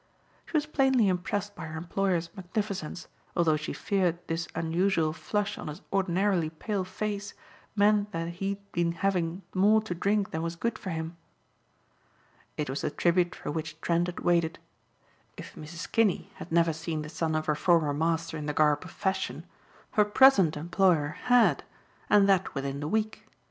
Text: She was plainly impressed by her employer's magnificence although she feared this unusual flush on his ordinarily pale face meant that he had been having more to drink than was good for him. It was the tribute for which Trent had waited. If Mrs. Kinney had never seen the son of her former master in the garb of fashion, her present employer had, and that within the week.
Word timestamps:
She 0.47 0.57
was 0.57 0.65
plainly 0.65 1.07
impressed 1.09 1.53
by 1.53 1.67
her 1.67 1.77
employer's 1.77 2.31
magnificence 2.35 3.07
although 3.35 3.55
she 3.55 3.71
feared 3.71 4.17
this 4.25 4.47
unusual 4.55 5.13
flush 5.13 5.59
on 5.59 5.67
his 5.67 5.83
ordinarily 5.93 6.49
pale 6.49 6.83
face 6.83 7.35
meant 7.75 8.11
that 8.11 8.29
he 8.29 8.49
had 8.49 8.71
been 8.71 8.91
having 8.93 9.43
more 9.53 9.79
to 9.83 9.93
drink 9.93 10.31
than 10.31 10.41
was 10.41 10.55
good 10.55 10.79
for 10.79 10.89
him. 10.89 11.17
It 12.57 12.67
was 12.67 12.81
the 12.81 12.89
tribute 12.89 13.35
for 13.35 13.51
which 13.51 13.79
Trent 13.79 14.07
had 14.07 14.21
waited. 14.21 14.57
If 15.37 15.53
Mrs. 15.53 15.91
Kinney 15.91 16.31
had 16.37 16.51
never 16.51 16.73
seen 16.73 17.03
the 17.03 17.07
son 17.07 17.35
of 17.35 17.45
her 17.45 17.53
former 17.53 17.93
master 17.93 18.37
in 18.37 18.47
the 18.47 18.53
garb 18.53 18.83
of 18.83 18.89
fashion, 18.89 19.45
her 19.91 20.03
present 20.03 20.57
employer 20.57 21.09
had, 21.25 21.63
and 22.09 22.27
that 22.27 22.55
within 22.55 22.79
the 22.79 22.87
week. 22.87 23.27